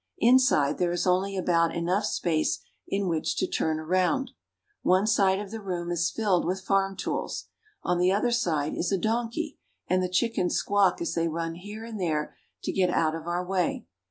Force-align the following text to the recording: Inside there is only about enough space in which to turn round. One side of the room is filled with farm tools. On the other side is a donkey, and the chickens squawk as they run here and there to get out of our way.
Inside 0.17 0.79
there 0.79 0.91
is 0.91 1.05
only 1.05 1.37
about 1.37 1.75
enough 1.75 2.05
space 2.05 2.61
in 2.87 3.07
which 3.07 3.35
to 3.37 3.45
turn 3.45 3.77
round. 3.77 4.31
One 4.81 5.05
side 5.05 5.37
of 5.39 5.51
the 5.51 5.61
room 5.61 5.91
is 5.91 6.09
filled 6.09 6.43
with 6.43 6.63
farm 6.65 6.97
tools. 6.97 7.49
On 7.83 7.99
the 7.99 8.11
other 8.11 8.31
side 8.31 8.73
is 8.75 8.91
a 8.91 8.97
donkey, 8.97 9.59
and 9.87 10.01
the 10.01 10.09
chickens 10.09 10.55
squawk 10.55 11.03
as 11.03 11.13
they 11.13 11.27
run 11.27 11.53
here 11.53 11.85
and 11.85 11.99
there 12.01 12.35
to 12.63 12.71
get 12.71 12.89
out 12.89 13.13
of 13.13 13.27
our 13.27 13.45
way. 13.45 13.85